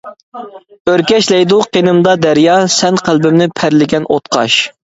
[0.93, 4.61] ئۆركەشلەيدۇ قېنىمدا دەريا، سەن قەلبىمنى پەرلىگەن ئوتقاش.